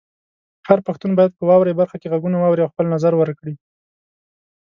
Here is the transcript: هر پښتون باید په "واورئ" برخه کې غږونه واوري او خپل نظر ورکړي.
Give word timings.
هر 0.67 0.79
پښتون 0.87 1.11
باید 1.15 1.31
په 1.37 1.43
"واورئ" 1.49 1.73
برخه 1.81 1.97
کې 2.01 2.11
غږونه 2.13 2.37
واوري 2.39 2.61
او 2.63 2.71
خپل 2.73 2.85
نظر 2.95 3.13
ورکړي. 3.17 3.53